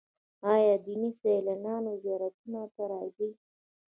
آیا 0.53 0.73
دیني 0.85 1.09
سیلانیان 1.19 1.85
زیارتونو 2.03 2.63
ته 2.75 2.83
راځي؟ 2.91 3.29